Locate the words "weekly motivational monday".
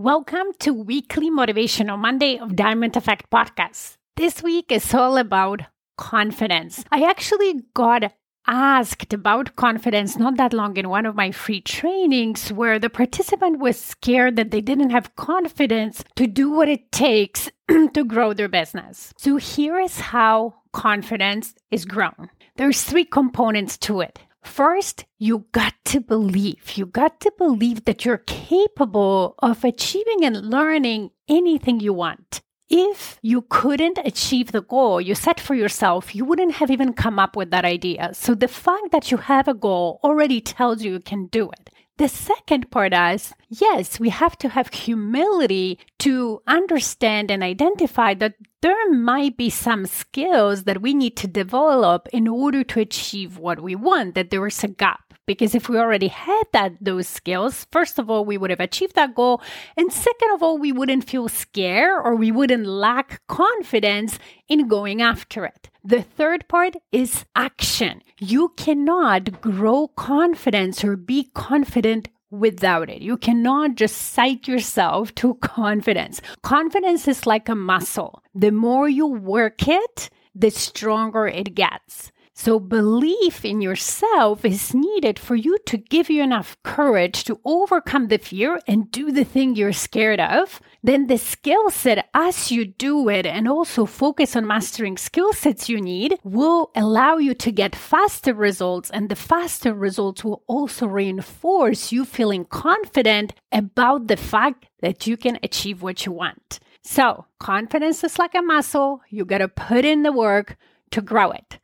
0.72-2.38